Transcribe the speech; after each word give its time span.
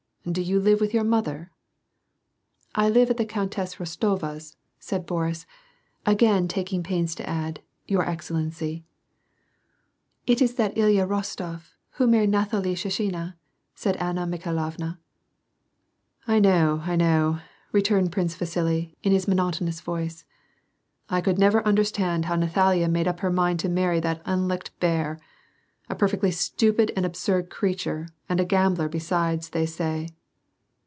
*' 0.21 0.31
Do 0.31 0.39
you 0.39 0.59
live 0.59 0.79
with 0.79 0.93
your 0.93 1.03
mother?" 1.03 1.51
"I 2.75 2.89
live 2.89 3.09
at 3.09 3.17
the 3.17 3.25
Countess 3.25 3.77
Kostova's," 3.77 4.55
said 4.79 5.07
Boris, 5.07 5.47
again, 6.05 6.47
taking 6.47 6.83
pains 6.83 7.15
to 7.15 7.27
add," 7.27 7.59
Your 7.87 8.07
Excellency." 8.07 8.85
'^ 10.27 10.31
It 10.31 10.39
is 10.39 10.53
that 10.57 10.77
Ilya 10.77 11.07
liostof, 11.07 11.71
who 11.93 12.05
married 12.05 12.31
Kathalie 12.31 12.75
Shinshina," 12.75 13.33
said 13.73 13.97
Anna 13.97 14.27
Mikhailovna." 14.27 14.99
I 16.27 16.37
know, 16.37 16.81
I 16.85 16.95
know," 16.95 17.39
returned 17.71 18.11
Prince 18.11 18.35
Vasili, 18.35 18.95
in 19.01 19.11
his 19.11 19.25
monoto 19.25 19.61
nous 19.61 19.81
voice." 19.81 20.23
I 21.09 21.23
never 21.35 21.61
could 21.61 21.67
understand 21.67 22.25
how 22.25 22.35
Nathalie 22.35 22.87
made 22.87 23.07
up 23.07 23.21
her 23.21 23.31
mind 23.31 23.59
to 23.61 23.69
marry 23.69 23.99
that 24.01 24.21
unlicked 24.25 24.79
bear, 24.79 25.19
A 25.89 25.95
perfectly 25.95 26.29
stvpid 26.29 26.91
and 26.95 27.05
absurd 27.05 27.49
creature, 27.49 28.07
and 28.29 28.39
a 28.39 28.45
gambler 28.45 28.87
besides, 28.87 29.49
they 29.49 29.65
say." 29.65 30.07